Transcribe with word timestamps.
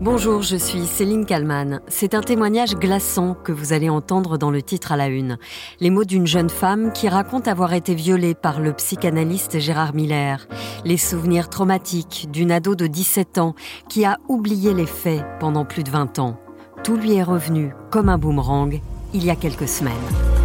Bonjour, 0.00 0.42
je 0.42 0.54
suis 0.54 0.86
Céline 0.86 1.26
Kalman. 1.26 1.80
C'est 1.88 2.14
un 2.14 2.20
témoignage 2.20 2.76
glaçant 2.76 3.34
que 3.34 3.50
vous 3.50 3.72
allez 3.72 3.88
entendre 3.88 4.38
dans 4.38 4.52
le 4.52 4.62
titre 4.62 4.92
à 4.92 4.96
la 4.96 5.08
une. 5.08 5.38
Les 5.80 5.90
mots 5.90 6.04
d'une 6.04 6.26
jeune 6.26 6.50
femme 6.50 6.92
qui 6.92 7.08
raconte 7.08 7.48
avoir 7.48 7.72
été 7.72 7.96
violée 7.96 8.36
par 8.36 8.60
le 8.60 8.72
psychanalyste 8.74 9.58
Gérard 9.58 9.96
Miller. 9.96 10.46
Les 10.84 10.98
souvenirs 10.98 11.48
traumatiques 11.48 12.28
d'une 12.30 12.52
ado 12.52 12.76
de 12.76 12.86
17 12.86 13.38
ans 13.38 13.56
qui 13.88 14.04
a 14.04 14.18
oublié 14.28 14.72
les 14.72 14.86
faits 14.86 15.24
pendant 15.40 15.64
plus 15.64 15.82
de 15.82 15.90
20 15.90 16.20
ans. 16.20 16.38
Tout 16.84 16.96
lui 16.96 17.14
est 17.14 17.24
revenu 17.24 17.72
comme 17.90 18.08
un 18.08 18.18
boomerang 18.18 18.80
il 19.12 19.24
y 19.24 19.30
a 19.30 19.36
quelques 19.36 19.68
semaines. 19.68 20.37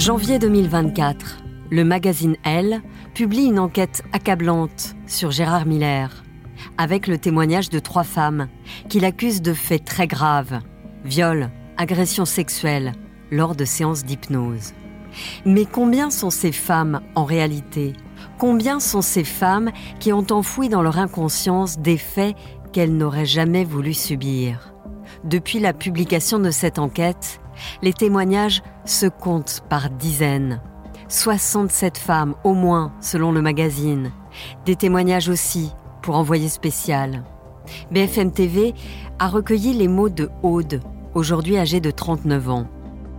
Janvier 0.00 0.38
2024, 0.38 1.42
le 1.70 1.84
magazine 1.84 2.34
Elle 2.42 2.80
publie 3.12 3.44
une 3.44 3.58
enquête 3.58 4.02
accablante 4.14 4.94
sur 5.06 5.30
Gérard 5.30 5.66
Miller, 5.66 6.24
avec 6.78 7.06
le 7.06 7.18
témoignage 7.18 7.68
de 7.68 7.78
trois 7.80 8.02
femmes 8.02 8.48
qui 8.88 8.98
l'accusent 8.98 9.42
de 9.42 9.52
faits 9.52 9.84
très 9.84 10.06
graves 10.06 10.60
viol, 11.04 11.50
agression 11.76 12.24
sexuelle, 12.24 12.94
lors 13.30 13.54
de 13.54 13.66
séances 13.66 14.06
d'hypnose. 14.06 14.72
Mais 15.44 15.66
combien 15.66 16.08
sont 16.08 16.30
ces 16.30 16.52
femmes 16.52 17.02
en 17.14 17.24
réalité? 17.24 17.92
Combien 18.38 18.80
sont 18.80 19.02
ces 19.02 19.24
femmes 19.24 19.70
qui 19.98 20.14
ont 20.14 20.26
enfoui 20.30 20.70
dans 20.70 20.80
leur 20.80 20.96
inconscience 20.96 21.78
des 21.78 21.98
faits 21.98 22.36
qu'elles 22.72 22.96
n'auraient 22.96 23.26
jamais 23.26 23.64
voulu 23.64 23.92
subir? 23.92 24.72
Depuis 25.24 25.58
la 25.58 25.74
publication 25.74 26.38
de 26.38 26.50
cette 26.50 26.78
enquête, 26.78 27.38
les 27.82 27.92
témoignages 27.92 28.62
se 28.84 29.06
comptent 29.06 29.62
par 29.68 29.90
dizaines. 29.90 30.60
67 31.08 31.98
femmes 31.98 32.34
au 32.44 32.54
moins 32.54 32.92
selon 33.00 33.32
le 33.32 33.42
magazine. 33.42 34.12
Des 34.64 34.76
témoignages 34.76 35.28
aussi 35.28 35.72
pour 36.02 36.16
envoyer 36.16 36.48
spécial. 36.48 37.24
BFM 37.90 38.32
TV 38.32 38.74
a 39.18 39.28
recueilli 39.28 39.74
les 39.74 39.88
mots 39.88 40.08
de 40.08 40.30
Aude, 40.42 40.80
aujourd'hui 41.14 41.58
âgée 41.58 41.80
de 41.80 41.90
39 41.90 42.50
ans. 42.50 42.66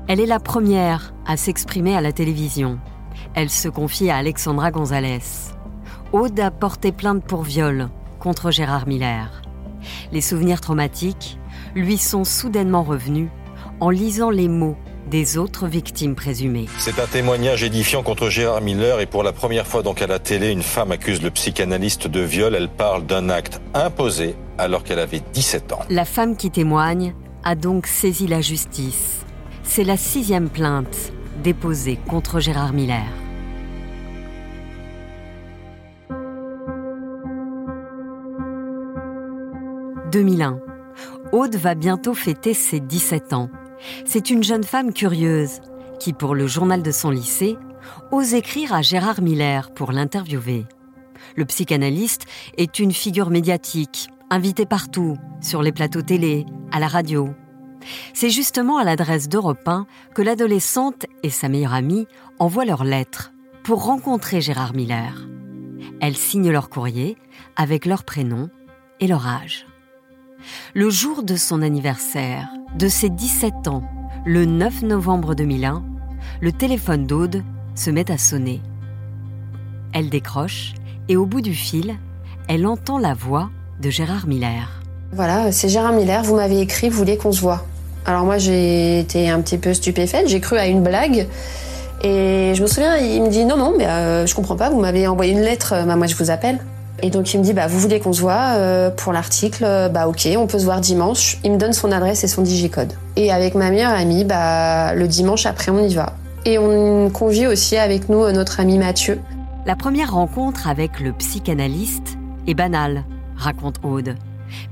Elle 0.07 0.19
est 0.19 0.25
la 0.25 0.39
première 0.39 1.13
à 1.25 1.37
s'exprimer 1.37 1.95
à 1.95 2.01
la 2.01 2.11
télévision. 2.11 2.79
Elle 3.33 3.49
se 3.49 3.69
confie 3.69 4.09
à 4.09 4.17
Alexandra 4.17 4.71
Gonzalez. 4.71 5.19
Aude 6.11 6.39
a 6.39 6.51
porté 6.51 6.91
plainte 6.91 7.23
pour 7.23 7.43
viol 7.43 7.89
contre 8.19 8.51
Gérard 8.51 8.87
Miller. 8.87 9.41
Les 10.11 10.21
souvenirs 10.21 10.61
traumatiques 10.61 11.37
lui 11.75 11.97
sont 11.97 12.23
soudainement 12.23 12.83
revenus 12.83 13.29
en 13.81 13.89
lisant 13.89 14.29
les 14.29 14.47
mots 14.47 14.77
des 15.09 15.37
autres 15.37 15.67
victimes 15.67 16.15
présumées. 16.15 16.67
C'est 16.77 16.99
un 16.99 17.07
témoignage 17.07 17.63
édifiant 17.63 18.03
contre 18.03 18.29
Gérard 18.29 18.61
Miller 18.61 19.01
et 19.01 19.07
pour 19.07 19.23
la 19.23 19.33
première 19.33 19.67
fois 19.67 19.81
donc 19.83 20.01
à 20.01 20.07
la 20.07 20.19
télé, 20.19 20.51
une 20.51 20.61
femme 20.61 20.91
accuse 20.91 21.21
le 21.21 21.31
psychanalyste 21.31 22.07
de 22.07 22.21
viol. 22.21 22.55
Elle 22.55 22.69
parle 22.69 23.05
d'un 23.05 23.29
acte 23.29 23.59
imposé 23.73 24.35
alors 24.57 24.83
qu'elle 24.83 24.99
avait 24.99 25.21
17 25.33 25.73
ans. 25.73 25.79
La 25.89 26.05
femme 26.05 26.37
qui 26.37 26.51
témoigne 26.51 27.13
a 27.43 27.55
donc 27.55 27.87
saisi 27.87 28.27
la 28.27 28.39
justice. 28.39 29.25
C'est 29.63 29.83
la 29.83 29.97
sixième 29.97 30.49
plainte 30.49 31.11
déposée 31.43 31.97
contre 32.07 32.39
Gérard 32.39 32.73
Miller. 32.73 33.01
«2001. 40.11 40.59
Aude 41.31 41.55
va 41.55 41.73
bientôt 41.73 42.13
fêter 42.13 42.53
ses 42.53 42.81
17 42.81 43.31
ans. 43.33 43.49
C'est 44.05 44.29
une 44.29 44.43
jeune 44.43 44.63
femme 44.63 44.93
curieuse 44.93 45.61
qui, 45.99 46.13
pour 46.13 46.35
le 46.35 46.47
journal 46.47 46.81
de 46.81 46.91
son 46.91 47.09
lycée, 47.09 47.57
ose 48.11 48.33
écrire 48.33 48.73
à 48.73 48.81
Gérard 48.81 49.21
Miller 49.21 49.71
pour 49.73 49.91
l'interviewer. 49.91 50.65
Le 51.35 51.45
psychanalyste 51.45 52.25
est 52.57 52.79
une 52.79 52.91
figure 52.91 53.29
médiatique, 53.29 54.09
invité 54.29 54.65
partout, 54.65 55.17
sur 55.41 55.61
les 55.61 55.71
plateaux 55.71 56.01
télé, 56.01 56.45
à 56.71 56.79
la 56.79 56.87
radio. 56.87 57.29
C'est 58.13 58.29
justement 58.29 58.77
à 58.77 58.83
l'adresse 58.83 59.27
d'Europe 59.27 59.67
1 59.67 59.85
que 60.13 60.21
l'adolescente 60.21 61.05
et 61.23 61.29
sa 61.29 61.49
meilleure 61.49 61.73
amie 61.73 62.07
envoient 62.39 62.65
leurs 62.65 62.83
lettres 62.83 63.31
pour 63.63 63.85
rencontrer 63.85 64.41
Gérard 64.41 64.73
Miller. 64.73 65.27
Elles 65.99 66.17
signent 66.17 66.51
leur 66.51 66.69
courrier 66.69 67.17
avec 67.55 67.85
leur 67.85 68.03
prénom 68.03 68.49
et 68.99 69.07
leur 69.07 69.27
âge. 69.27 69.65
Le 70.73 70.89
jour 70.89 71.23
de 71.23 71.35
son 71.35 71.61
anniversaire, 71.61 72.49
de 72.77 72.87
ses 72.87 73.09
17 73.09 73.67
ans, 73.67 73.83
le 74.25 74.45
9 74.45 74.83
novembre 74.83 75.35
2001, 75.35 75.83
le 76.41 76.51
téléphone 76.51 77.05
d'Aude 77.05 77.43
se 77.75 77.89
met 77.89 78.11
à 78.11 78.17
sonner. 78.17 78.61
Elle 79.93 80.09
décroche 80.09 80.73
et 81.09 81.17
au 81.17 81.25
bout 81.25 81.41
du 81.41 81.53
fil, 81.53 81.95
elle 82.47 82.65
entend 82.67 82.97
la 82.97 83.13
voix 83.13 83.49
de 83.81 83.89
Gérard 83.89 84.27
Miller. 84.27 84.81
Voilà, 85.13 85.51
c'est 85.51 85.69
Gérard 85.69 85.93
Miller, 85.93 86.23
vous 86.23 86.35
m'avez 86.35 86.61
écrit, 86.61 86.89
vous 86.89 86.97
voulez 86.97 87.17
qu'on 87.17 87.31
se 87.31 87.41
voit. 87.41 87.65
Alors 88.05 88.23
moi 88.23 88.37
j'ai 88.37 88.99
été 88.99 89.29
un 89.29 89.41
petit 89.41 89.57
peu 89.57 89.73
stupéfaite, 89.73 90.27
j'ai 90.27 90.39
cru 90.39 90.57
à 90.57 90.67
une 90.67 90.83
blague. 90.83 91.27
Et 92.03 92.53
je 92.55 92.61
me 92.61 92.67
souviens, 92.67 92.97
il 92.97 93.21
me 93.21 93.29
dit 93.29 93.45
non, 93.45 93.57
non, 93.57 93.73
mais 93.77 93.85
euh, 93.85 94.25
je 94.25 94.33
comprends 94.33 94.55
pas, 94.55 94.69
vous 94.69 94.79
m'avez 94.79 95.07
envoyé 95.07 95.33
une 95.33 95.41
lettre, 95.41 95.75
bah, 95.85 95.95
moi 95.95 96.07
je 96.07 96.15
vous 96.15 96.31
appelle. 96.31 96.59
Et 97.03 97.09
donc 97.09 97.33
il 97.33 97.39
me 97.39 97.43
dit 97.43 97.53
bah 97.53 97.67
vous 97.67 97.79
voulez 97.79 97.99
qu'on 97.99 98.13
se 98.13 98.21
voit 98.21 98.55
euh, 98.55 98.91
pour 98.91 99.11
l'article 99.11 99.63
bah 99.91 100.07
ok 100.07 100.29
on 100.37 100.47
peut 100.47 100.59
se 100.59 100.65
voir 100.65 100.81
dimanche. 100.81 101.39
Il 101.43 101.51
me 101.51 101.57
donne 101.57 101.73
son 101.73 101.91
adresse 101.91 102.23
et 102.23 102.27
son 102.27 102.41
digicode. 102.41 102.93
Et 103.15 103.31
avec 103.31 103.55
ma 103.55 103.69
meilleure 103.71 103.93
amie 103.93 104.23
bah 104.23 104.93
le 104.93 105.07
dimanche 105.07 105.45
après 105.45 105.71
on 105.71 105.79
y 105.79 105.93
va. 105.95 106.13
Et 106.45 106.57
on 106.57 107.09
convie 107.09 107.47
aussi 107.47 107.77
avec 107.77 108.09
nous 108.09 108.23
euh, 108.23 108.31
notre 108.31 108.59
ami 108.59 108.77
Mathieu. 108.77 109.19
La 109.65 109.75
première 109.75 110.13
rencontre 110.13 110.67
avec 110.67 110.99
le 110.99 111.13
psychanalyste 111.13 112.17
est 112.47 112.55
banale, 112.55 113.03
raconte 113.35 113.77
Aude. 113.83 114.15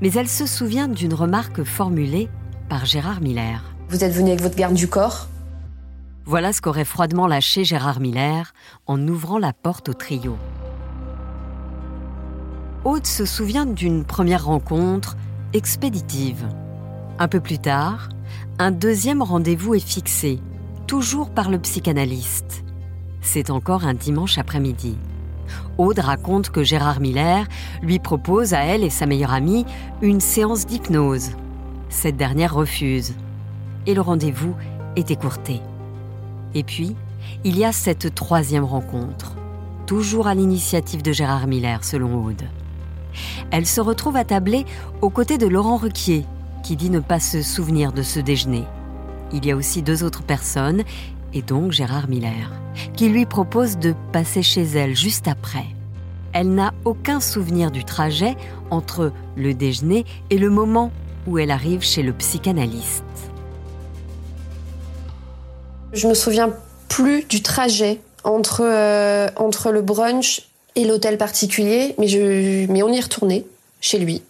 Mais 0.00 0.10
elle 0.12 0.28
se 0.28 0.46
souvient 0.46 0.88
d'une 0.88 1.14
remarque 1.14 1.62
formulée 1.62 2.28
par 2.68 2.86
Gérard 2.86 3.20
Miller. 3.20 3.62
Vous 3.88 4.04
êtes 4.04 4.12
venu 4.12 4.30
avec 4.30 4.42
votre 4.42 4.56
garde 4.56 4.74
du 4.74 4.88
corps? 4.88 5.28
Voilà 6.24 6.52
ce 6.52 6.60
qu'aurait 6.60 6.84
froidement 6.84 7.26
lâché 7.26 7.64
Gérard 7.64 8.00
Miller 8.00 8.52
en 8.86 9.00
ouvrant 9.08 9.38
la 9.38 9.52
porte 9.52 9.88
au 9.88 9.94
trio. 9.94 10.36
Aude 12.82 13.06
se 13.06 13.26
souvient 13.26 13.66
d'une 13.66 14.04
première 14.04 14.46
rencontre 14.46 15.18
expéditive. 15.52 16.46
Un 17.18 17.28
peu 17.28 17.38
plus 17.38 17.58
tard, 17.58 18.08
un 18.58 18.70
deuxième 18.70 19.20
rendez-vous 19.20 19.74
est 19.74 19.86
fixé, 19.86 20.40
toujours 20.86 21.28
par 21.28 21.50
le 21.50 21.58
psychanalyste. 21.58 22.64
C'est 23.20 23.50
encore 23.50 23.84
un 23.84 23.92
dimanche 23.92 24.38
après-midi. 24.38 24.96
Aude 25.76 25.98
raconte 25.98 26.48
que 26.48 26.62
Gérard 26.64 27.00
Miller 27.00 27.46
lui 27.82 27.98
propose 27.98 28.54
à 28.54 28.60
elle 28.60 28.82
et 28.82 28.88
sa 28.88 29.04
meilleure 29.04 29.34
amie 29.34 29.66
une 30.00 30.20
séance 30.20 30.64
d'hypnose. 30.64 31.32
Cette 31.90 32.16
dernière 32.16 32.54
refuse. 32.54 33.12
Et 33.86 33.92
le 33.92 34.00
rendez-vous 34.00 34.54
est 34.96 35.10
écourté. 35.10 35.60
Et 36.54 36.62
puis, 36.62 36.96
il 37.44 37.58
y 37.58 37.64
a 37.66 37.72
cette 37.72 38.14
troisième 38.14 38.64
rencontre, 38.64 39.36
toujours 39.84 40.28
à 40.28 40.34
l'initiative 40.34 41.02
de 41.02 41.12
Gérard 41.12 41.46
Miller, 41.46 41.84
selon 41.84 42.24
Aude 42.24 42.44
elle 43.50 43.66
se 43.66 43.80
retrouve 43.80 44.16
attablée 44.16 44.64
aux 45.00 45.10
côtés 45.10 45.38
de 45.38 45.46
Laurent 45.46 45.76
Ruquier, 45.76 46.24
qui 46.62 46.76
dit 46.76 46.90
ne 46.90 47.00
pas 47.00 47.20
se 47.20 47.42
souvenir 47.42 47.92
de 47.92 48.02
ce 48.02 48.20
déjeuner. 48.20 48.64
Il 49.32 49.46
y 49.46 49.52
a 49.52 49.56
aussi 49.56 49.82
deux 49.82 50.04
autres 50.04 50.22
personnes, 50.22 50.82
et 51.32 51.42
donc 51.42 51.72
Gérard 51.72 52.08
Miller, 52.08 52.50
qui 52.96 53.08
lui 53.08 53.26
propose 53.26 53.78
de 53.78 53.94
passer 54.12 54.42
chez 54.42 54.62
elle 54.62 54.96
juste 54.96 55.28
après. 55.28 55.66
Elle 56.32 56.54
n'a 56.54 56.72
aucun 56.84 57.20
souvenir 57.20 57.70
du 57.70 57.84
trajet 57.84 58.36
entre 58.70 59.12
le 59.36 59.54
déjeuner 59.54 60.04
et 60.30 60.38
le 60.38 60.50
moment 60.50 60.92
où 61.26 61.38
elle 61.38 61.50
arrive 61.50 61.82
chez 61.82 62.02
le 62.02 62.12
psychanalyste. 62.12 63.04
Je 65.92 66.06
me 66.06 66.14
souviens 66.14 66.50
plus 66.88 67.24
du 67.24 67.42
trajet 67.42 68.00
entre, 68.22 68.62
euh, 68.62 69.28
entre 69.36 69.70
le 69.70 69.82
brunch 69.82 70.49
et 70.76 70.84
l'hôtel 70.84 71.18
particulier, 71.18 71.94
mais, 71.98 72.08
je, 72.08 72.66
mais 72.70 72.82
on 72.82 72.88
y 72.88 73.00
retournait 73.00 73.44
chez 73.80 73.98
lui. 73.98 74.22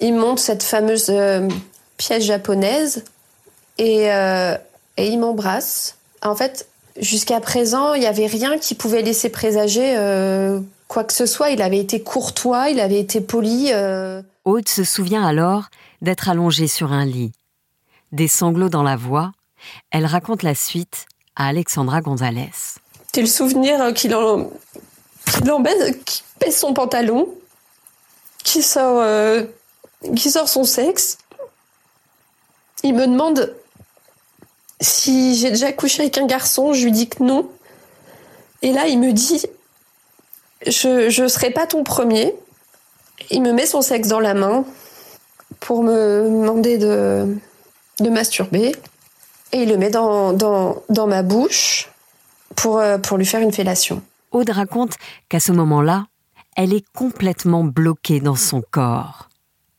Il 0.00 0.14
monte 0.14 0.38
cette 0.38 0.62
fameuse 0.62 1.06
euh, 1.10 1.48
pièce 1.96 2.24
japonaise 2.24 3.04
et, 3.78 4.12
euh, 4.12 4.56
et 4.96 5.08
il 5.08 5.18
m'embrasse. 5.18 5.96
En 6.22 6.36
fait, 6.36 6.68
jusqu'à 7.00 7.40
présent, 7.40 7.94
il 7.94 8.00
n'y 8.00 8.06
avait 8.06 8.26
rien 8.26 8.58
qui 8.58 8.74
pouvait 8.74 9.02
laisser 9.02 9.28
présager 9.28 9.96
euh, 9.96 10.60
quoi 10.86 11.04
que 11.04 11.12
ce 11.12 11.26
soit. 11.26 11.50
Il 11.50 11.62
avait 11.62 11.78
été 11.78 12.02
courtois, 12.02 12.70
il 12.70 12.80
avait 12.80 13.00
été 13.00 13.20
poli. 13.20 13.72
Aude 14.44 14.68
se 14.68 14.84
souvient 14.84 15.26
alors 15.26 15.64
d'être 16.00 16.28
allongée 16.28 16.68
sur 16.68 16.92
un 16.92 17.04
lit. 17.04 17.32
Des 18.12 18.28
sanglots 18.28 18.70
dans 18.70 18.82
la 18.82 18.96
voix, 18.96 19.32
elle 19.90 20.06
raconte 20.06 20.42
la 20.42 20.54
suite 20.54 21.06
à 21.36 21.48
Alexandra 21.48 22.00
Gonzalez. 22.00 22.50
C'est 23.12 23.20
le 23.20 23.26
souvenir 23.26 23.92
qu'il 23.94 24.14
en, 24.14 24.50
qui 25.42 26.04
qui 26.04 26.22
pèse 26.38 26.56
son 26.56 26.74
pantalon, 26.74 27.28
qui 28.44 28.62
sort, 28.62 29.00
euh, 29.00 29.44
qui 30.16 30.30
sort 30.30 30.48
son 30.48 30.64
sexe. 30.64 31.18
Il 32.82 32.94
me 32.94 33.06
demande 33.06 33.54
si 34.80 35.34
j'ai 35.36 35.50
déjà 35.50 35.72
couché 35.72 36.02
avec 36.02 36.18
un 36.18 36.26
garçon, 36.26 36.72
je 36.72 36.84
lui 36.84 36.92
dis 36.92 37.08
que 37.08 37.22
non. 37.22 37.50
Et 38.62 38.72
là, 38.72 38.86
il 38.86 38.98
me 38.98 39.12
dit 39.12 39.44
Je 40.66 41.22
ne 41.22 41.28
serai 41.28 41.50
pas 41.50 41.66
ton 41.66 41.84
premier. 41.84 42.34
Il 43.30 43.42
me 43.42 43.52
met 43.52 43.66
son 43.66 43.82
sexe 43.82 44.08
dans 44.08 44.20
la 44.20 44.34
main 44.34 44.64
pour 45.60 45.82
me 45.82 46.24
demander 46.24 46.78
de, 46.78 47.36
de 48.00 48.10
masturber. 48.10 48.72
Et 49.52 49.62
il 49.62 49.68
le 49.68 49.76
met 49.76 49.90
dans, 49.90 50.82
ma 51.06 51.22
bouche 51.22 51.90
euh, 52.66 52.98
pour 52.98 53.16
lui 53.16 53.26
faire 53.26 53.40
une 53.40 53.52
fellation. 53.52 54.02
Aude 54.30 54.50
raconte 54.50 54.94
qu'à 55.28 55.40
ce 55.40 55.52
moment-là, 55.52 56.06
elle 56.56 56.74
est 56.74 56.84
complètement 56.94 57.64
bloquée 57.64 58.20
dans 58.20 58.36
son 58.36 58.62
corps, 58.62 59.28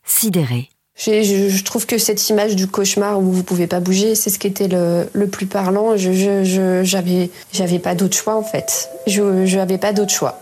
sidérée. 0.03 0.69
Je, 0.95 1.63
trouve 1.63 1.85
que 1.85 1.97
cette 1.97 2.29
image 2.29 2.57
du 2.57 2.67
cauchemar 2.67 3.19
où 3.19 3.31
vous 3.31 3.43
pouvez 3.43 3.67
pas 3.67 3.79
bouger, 3.79 4.15
c'est 4.15 4.29
ce 4.29 4.37
qui 4.37 4.47
était 4.47 4.67
le, 4.67 5.07
le 5.13 5.27
plus 5.27 5.45
parlant. 5.45 5.95
Je, 5.95 6.11
je, 6.11 6.81
j'avais, 6.83 7.29
j'avais 7.53 7.79
pas 7.79 7.95
d'autre 7.95 8.17
choix 8.17 8.35
en 8.35 8.43
fait. 8.43 8.89
Je, 9.07 9.55
n'avais 9.55 9.77
pas 9.77 9.93
d'autre 9.93 10.11
choix. 10.11 10.37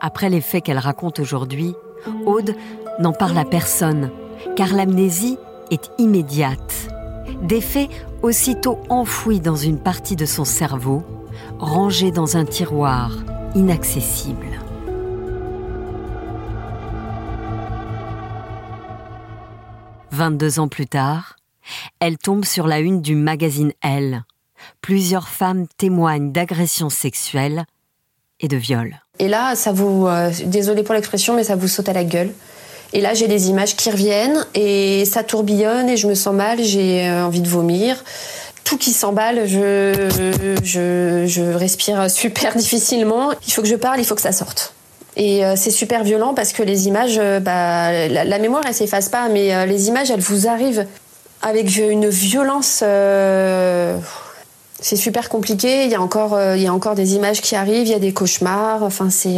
Après 0.00 0.28
les 0.28 0.42
faits 0.42 0.64
qu'elle 0.64 0.78
raconte 0.78 1.18
aujourd'hui, 1.18 1.72
Aude 2.26 2.54
n'en 2.98 3.12
parle 3.12 3.38
à 3.38 3.46
personne, 3.46 4.10
car 4.54 4.74
l'amnésie 4.74 5.38
est 5.70 5.90
immédiate. 5.96 6.88
Des 7.42 7.62
faits 7.62 7.88
aussitôt 8.20 8.78
enfouis 8.90 9.40
dans 9.40 9.56
une 9.56 9.78
partie 9.78 10.16
de 10.16 10.26
son 10.26 10.44
cerveau, 10.44 11.02
rangés 11.64 12.10
dans 12.10 12.36
un 12.36 12.44
tiroir 12.44 13.10
inaccessible. 13.54 14.60
22 20.10 20.60
ans 20.60 20.68
plus 20.68 20.86
tard, 20.86 21.36
elle 21.98 22.18
tombe 22.18 22.44
sur 22.44 22.66
la 22.66 22.78
une 22.78 23.02
du 23.02 23.16
magazine 23.16 23.72
Elle. 23.82 24.22
Plusieurs 24.80 25.28
femmes 25.28 25.66
témoignent 25.76 26.30
d'agressions 26.30 26.90
sexuelles 26.90 27.64
et 28.40 28.48
de 28.48 28.56
viols. 28.56 29.00
Et 29.18 29.28
là, 29.28 29.56
ça 29.56 29.72
vous, 29.72 30.06
euh, 30.06 30.30
désolé 30.46 30.82
pour 30.82 30.94
l'expression, 30.94 31.34
mais 31.34 31.44
ça 31.44 31.56
vous 31.56 31.68
saute 31.68 31.88
à 31.88 31.92
la 31.92 32.04
gueule. 32.04 32.32
Et 32.92 33.00
là, 33.00 33.12
j'ai 33.14 33.26
des 33.26 33.48
images 33.48 33.74
qui 33.74 33.90
reviennent 33.90 34.46
et 34.54 35.04
ça 35.04 35.24
tourbillonne 35.24 35.88
et 35.88 35.96
je 35.96 36.06
me 36.06 36.14
sens 36.14 36.34
mal, 36.34 36.62
j'ai 36.62 37.08
euh, 37.08 37.26
envie 37.26 37.40
de 37.40 37.48
vomir. 37.48 38.02
Tout 38.64 38.78
qui 38.78 38.92
s'emballe, 38.92 39.46
je, 39.46 40.56
je, 40.62 41.26
je 41.26 41.42
respire 41.42 42.10
super 42.10 42.54
difficilement. 42.56 43.30
Il 43.46 43.52
faut 43.52 43.62
que 43.62 43.68
je 43.68 43.76
parle, 43.76 44.00
il 44.00 44.04
faut 44.04 44.14
que 44.14 44.22
ça 44.22 44.32
sorte. 44.32 44.74
Et 45.16 45.44
euh, 45.44 45.54
c'est 45.56 45.70
super 45.70 46.02
violent 46.02 46.34
parce 46.34 46.52
que 46.52 46.62
les 46.62 46.88
images, 46.88 47.18
euh, 47.18 47.38
bah, 47.40 48.08
la, 48.08 48.38
mémoire, 48.38 48.64
elle 48.66 48.74
s'efface 48.74 49.08
pas, 49.08 49.28
mais 49.28 49.54
euh, 49.54 49.66
les 49.66 49.88
images, 49.88 50.10
elles 50.10 50.20
vous 50.20 50.48
arrivent 50.48 50.86
avec 51.40 51.76
une 51.76 52.08
violence. 52.08 52.82
c'est 54.80 54.96
super 54.96 55.28
compliqué. 55.28 55.84
Il 55.84 55.90
y 55.90 55.94
a 55.94 56.00
encore, 56.00 56.40
il 56.54 56.62
y 56.62 56.66
a 56.66 56.72
encore 56.72 56.94
des 56.94 57.14
images 57.14 57.42
qui 57.42 57.54
arrivent. 57.54 57.86
Il 57.86 57.90
y 57.90 57.94
a 57.94 57.98
des 57.98 58.14
cauchemars. 58.14 58.82
Enfin, 58.82 59.10
c'est. 59.10 59.36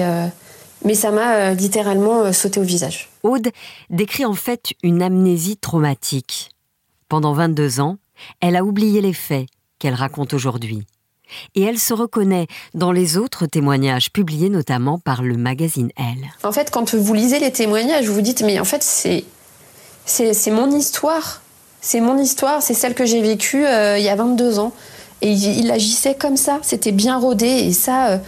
mais 0.84 0.94
ça 0.94 1.10
m'a 1.10 1.52
littéralement 1.52 2.32
sauté 2.32 2.60
au 2.60 2.62
visage. 2.62 3.08
Aude 3.24 3.48
décrit 3.90 4.24
en 4.24 4.34
fait 4.34 4.72
une 4.84 5.02
amnésie 5.02 5.56
traumatique. 5.56 6.50
Pendant 7.08 7.32
22 7.32 7.80
ans, 7.80 7.96
elle 8.40 8.56
a 8.56 8.64
oublié 8.64 9.00
les 9.00 9.12
faits 9.12 9.46
qu'elle 9.78 9.94
raconte 9.94 10.34
aujourd'hui 10.34 10.86
et 11.54 11.62
elle 11.62 11.78
se 11.78 11.94
reconnaît 11.94 12.46
dans 12.74 12.92
les 12.92 13.16
autres 13.16 13.46
témoignages 13.46 14.12
publiés 14.12 14.48
notamment 14.48 14.98
par 14.98 15.22
le 15.22 15.36
magazine 15.36 15.90
Elle. 15.96 16.26
En 16.44 16.52
fait, 16.52 16.70
quand 16.70 16.94
vous 16.94 17.14
lisez 17.14 17.38
les 17.38 17.52
témoignages, 17.52 18.06
vous 18.06 18.14
vous 18.14 18.20
dites 18.20 18.42
mais 18.42 18.60
en 18.60 18.64
fait 18.64 18.82
c'est 18.82 19.24
c'est 20.04 20.50
mon 20.52 20.70
histoire, 20.70 21.42
c'est 21.80 22.00
mon 22.00 22.16
histoire, 22.16 22.62
c'est 22.62 22.74
celle 22.74 22.94
que 22.94 23.04
j'ai 23.04 23.20
vécue 23.20 23.66
euh, 23.66 23.98
il 23.98 24.04
y 24.04 24.08
a 24.08 24.14
22 24.14 24.60
ans 24.60 24.72
et 25.22 25.32
il, 25.32 25.70
agissait 25.70 26.14
comme 26.14 26.36
ça, 26.36 26.58
c'était 26.62 26.92
bien 26.92 27.18
rodé 27.18 27.46
et 27.46 27.72
ça 27.72 28.08
euh, 28.08 28.18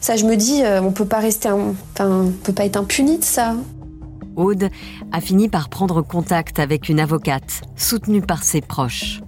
ça 0.00 0.16
je 0.16 0.24
me 0.24 0.36
dis 0.36 0.62
euh, 0.64 0.80
on 0.82 0.90
peut 0.90 1.04
pas 1.04 1.18
rester 1.18 1.50
enfin 1.50 2.32
peut 2.42 2.52
pas 2.52 2.64
être 2.64 2.76
impuni 2.76 3.18
de 3.18 3.24
ça. 3.24 3.54
Aude 4.36 4.70
a 5.12 5.20
fini 5.20 5.48
par 5.48 5.68
prendre 5.68 6.02
contact 6.02 6.58
avec 6.58 6.88
une 6.88 6.98
avocate 6.98 7.62
soutenue 7.76 8.22
par 8.22 8.42
ses 8.42 8.60
proches. 8.60 9.20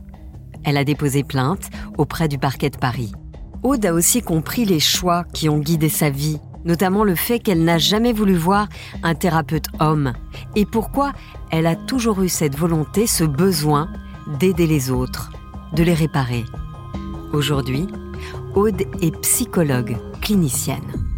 Elle 0.64 0.76
a 0.76 0.84
déposé 0.84 1.24
plainte 1.24 1.70
auprès 1.98 2.28
du 2.28 2.38
parquet 2.38 2.70
de 2.70 2.76
Paris. 2.76 3.12
Aude 3.62 3.86
a 3.86 3.94
aussi 3.94 4.22
compris 4.22 4.64
les 4.64 4.80
choix 4.80 5.24
qui 5.32 5.48
ont 5.48 5.58
guidé 5.58 5.88
sa 5.88 6.10
vie, 6.10 6.40
notamment 6.64 7.04
le 7.04 7.14
fait 7.14 7.38
qu'elle 7.38 7.64
n'a 7.64 7.78
jamais 7.78 8.12
voulu 8.12 8.34
voir 8.34 8.68
un 9.02 9.14
thérapeute 9.14 9.66
homme, 9.80 10.12
et 10.56 10.66
pourquoi 10.66 11.12
elle 11.50 11.66
a 11.66 11.76
toujours 11.76 12.22
eu 12.22 12.28
cette 12.28 12.56
volonté, 12.56 13.06
ce 13.06 13.24
besoin 13.24 13.88
d'aider 14.38 14.66
les 14.66 14.90
autres, 14.90 15.30
de 15.74 15.82
les 15.82 15.94
réparer. 15.94 16.44
Aujourd'hui, 17.32 17.86
Aude 18.54 18.82
est 19.00 19.16
psychologue 19.20 19.96
clinicienne. 20.20 21.11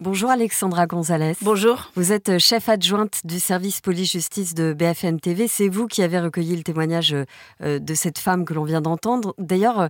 Bonjour 0.00 0.30
Alexandra 0.30 0.86
Gonzalez. 0.86 1.34
Bonjour. 1.42 1.90
Vous 1.94 2.10
êtes 2.10 2.38
chef 2.38 2.70
adjointe 2.70 3.20
du 3.24 3.38
service 3.38 3.82
police-justice 3.82 4.54
de 4.54 4.72
BFM 4.72 5.20
TV. 5.20 5.46
C'est 5.46 5.68
vous 5.68 5.88
qui 5.88 6.02
avez 6.02 6.18
recueilli 6.18 6.56
le 6.56 6.62
témoignage 6.62 7.14
euh, 7.60 7.78
de 7.78 7.94
cette 7.94 8.18
femme 8.18 8.46
que 8.46 8.54
l'on 8.54 8.64
vient 8.64 8.80
d'entendre. 8.80 9.34
D'ailleurs, 9.36 9.78
euh, 9.78 9.88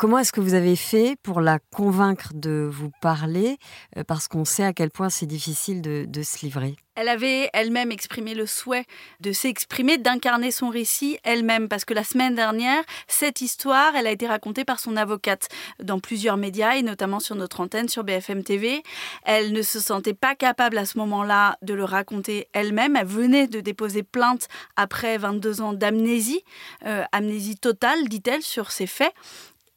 Comment 0.00 0.16
est-ce 0.16 0.32
que 0.32 0.40
vous 0.40 0.54
avez 0.54 0.76
fait 0.76 1.16
pour 1.22 1.42
la 1.42 1.58
convaincre 1.58 2.30
de 2.32 2.66
vous 2.72 2.90
parler 3.02 3.58
euh, 3.98 4.02
Parce 4.02 4.28
qu'on 4.28 4.46
sait 4.46 4.64
à 4.64 4.72
quel 4.72 4.90
point 4.90 5.10
c'est 5.10 5.26
difficile 5.26 5.82
de, 5.82 6.22
se 6.22 6.42
livrer? 6.42 6.74
Elle 6.94 7.08
avait 7.10 7.50
elle-même 7.52 7.92
exprimé 7.92 8.34
le 8.34 8.46
souhait 8.46 8.86
de 9.20 9.32
s'exprimer, 9.32 9.98
d'incarner 9.98 10.52
son 10.52 10.70
récit 10.70 11.18
elle-même. 11.22 11.68
Parce 11.68 11.84
que 11.84 11.92
la 11.92 12.02
semaine 12.02 12.34
dernière, 12.34 12.82
cette 13.08 13.42
histoire, 13.42 13.94
elle 13.94 14.06
a 14.06 14.10
été 14.10 14.26
racontée 14.26 14.64
par 14.64 14.80
son 14.80 14.96
avocate 14.96 15.48
dans 15.82 16.00
plusieurs 16.00 16.38
médias 16.38 16.76
et 16.76 16.82
notamment 16.82 17.20
sur 17.20 17.34
notre 17.34 17.60
antenne, 17.60 17.90
sur 17.90 18.02
BFM 18.02 18.42
TV. 18.42 18.82
Elle 19.24 19.52
ne 19.52 19.60
se 19.60 19.80
sentait 19.80 20.14
pas 20.14 20.34
capable 20.34 20.78
à 20.78 20.86
ce 20.86 20.96
moment-là 20.96 21.58
de 21.60 21.74
le 21.74 21.84
raconter 21.84 22.48
elle-même. 22.54 22.96
Elle 22.96 23.06
venait 23.06 23.48
de 23.48 23.60
déposer 23.60 24.02
plainte 24.02 24.48
après 24.76 25.18
22 25.18 25.60
ans 25.60 25.72
d'amnésie, 25.74 26.42
euh, 26.86 27.04
amnésie 27.12 27.56
totale, 27.56 28.08
dit-elle, 28.08 28.42
sur 28.42 28.70
ces 28.70 28.86
faits. 28.86 29.12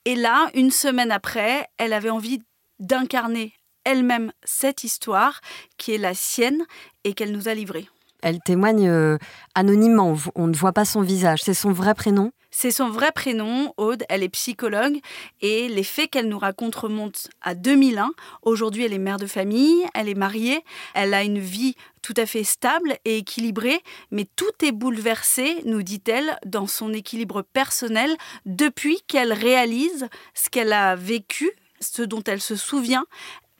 Et 0.05 0.15
là, 0.15 0.49
une 0.53 0.71
semaine 0.71 1.11
après, 1.11 1.67
elle 1.77 1.93
avait 1.93 2.09
envie 2.09 2.41
d'incarner 2.79 3.53
elle-même 3.85 4.31
cette 4.43 4.83
histoire 4.83 5.39
qui 5.77 5.93
est 5.93 5.97
la 5.97 6.13
sienne 6.13 6.63
et 7.03 7.13
qu'elle 7.13 7.31
nous 7.31 7.47
a 7.47 7.53
livrée. 7.53 7.87
Elle 8.21 8.39
témoigne 8.39 8.87
euh, 8.87 9.17
anonymement, 9.55 10.15
on 10.35 10.47
ne 10.47 10.55
voit 10.55 10.71
pas 10.71 10.85
son 10.85 11.01
visage, 11.01 11.41
c'est 11.43 11.53
son 11.53 11.71
vrai 11.71 11.93
prénom 11.93 12.31
c'est 12.55 12.69
son 12.69 12.89
vrai 12.89 13.11
prénom, 13.11 13.73
Aude. 13.77 14.03
Elle 14.09 14.21
est 14.21 14.29
psychologue 14.29 14.99
et 15.41 15.67
les 15.67 15.83
faits 15.83 16.11
qu'elle 16.11 16.29
nous 16.29 16.37
raconte 16.37 16.75
remontent 16.75 17.21
à 17.41 17.55
2001. 17.55 18.11
Aujourd'hui, 18.43 18.83
elle 18.83 18.93
est 18.93 18.99
mère 18.99 19.17
de 19.17 19.25
famille, 19.25 19.83
elle 19.95 20.07
est 20.07 20.13
mariée, 20.13 20.63
elle 20.93 21.15
a 21.15 21.23
une 21.23 21.39
vie 21.39 21.75
tout 22.03 22.13
à 22.15 22.27
fait 22.27 22.43
stable 22.43 22.95
et 23.05 23.17
équilibrée, 23.17 23.81
mais 24.11 24.27
tout 24.35 24.51
est 24.63 24.71
bouleversé, 24.71 25.61
nous 25.65 25.81
dit-elle, 25.81 26.37
dans 26.45 26.67
son 26.67 26.93
équilibre 26.93 27.41
personnel 27.41 28.15
depuis 28.45 29.01
qu'elle 29.07 29.33
réalise 29.33 30.07
ce 30.35 30.49
qu'elle 30.51 30.73
a 30.73 30.95
vécu, 30.95 31.51
ce 31.79 32.03
dont 32.03 32.23
elle 32.23 32.41
se 32.41 32.55
souvient. 32.55 33.05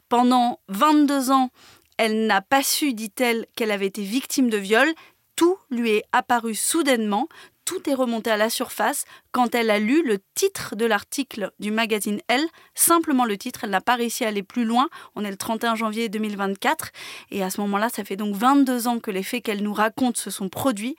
Pendant 0.08 0.60
22 0.68 1.32
ans, 1.32 1.50
elle 1.98 2.28
n'a 2.28 2.42
pas 2.42 2.62
su, 2.62 2.94
dit-elle, 2.94 3.48
qu'elle 3.56 3.72
avait 3.72 3.88
été 3.88 4.04
victime 4.04 4.52
de 4.52 4.58
viol. 4.58 4.94
Tout 5.36 5.58
lui 5.72 5.90
est 5.90 6.04
apparu 6.12 6.54
soudainement, 6.54 7.28
tout 7.66 7.90
est 7.90 7.94
remonté 7.94 8.30
à 8.30 8.38
la 8.38 8.50
surface 8.50 9.06
quand 9.32 9.56
elle 9.56 9.70
a 9.70 9.80
lu 9.80 10.04
le 10.06 10.20
titre 10.36 10.76
de 10.76 10.86
l'article 10.86 11.52
du 11.60 11.72
magazine 11.72 12.20
Elle, 12.28 12.46
simplement 12.76 13.26
le 13.26 13.38
titre, 13.38 13.64
elle 13.64 13.70
n'a 13.70 13.82
pas 13.82 13.96
réussi 13.96 14.26
à 14.26 14.30
aller 14.30 14.44
plus 14.44 14.66
loin, 14.66 14.90
on 15.16 15.24
est 15.24 15.32
le 15.32 15.38
31 15.38 15.76
janvier 15.76 16.10
2024, 16.10 16.92
et 17.32 17.44
à 17.44 17.50
ce 17.50 17.62
moment-là, 17.62 17.90
ça 17.90 18.04
fait 18.04 18.16
donc 18.16 18.36
22 18.36 18.88
ans 18.88 19.00
que 19.00 19.12
les 19.12 19.24
faits 19.24 19.44
qu'elle 19.44 19.64
nous 19.64 19.74
raconte 19.74 20.18
se 20.18 20.30
sont 20.30 20.50
produits, 20.50 20.96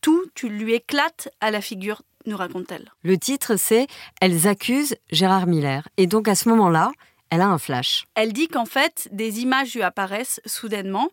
tout, 0.00 0.24
tu 0.34 0.48
lui 0.48 0.74
éclates 0.74 1.28
à 1.40 1.50
la 1.50 1.60
figure, 1.60 2.02
nous 2.26 2.36
raconte-t-elle. 2.36 2.92
Le 3.02 3.16
titre, 3.18 3.56
c'est 3.56 3.86
Elles 4.20 4.46
accusent 4.48 4.96
Gérard 5.10 5.46
Miller, 5.46 5.88
et 5.96 6.06
donc 6.06 6.28
à 6.28 6.34
ce 6.34 6.48
moment-là, 6.48 6.92
elle 7.32 7.40
a 7.40 7.48
un 7.48 7.56
flash. 7.56 8.04
Elle 8.14 8.34
dit 8.34 8.46
qu'en 8.46 8.66
fait, 8.66 9.08
des 9.10 9.40
images 9.40 9.72
lui 9.74 9.82
apparaissent 9.82 10.42
soudainement. 10.44 11.08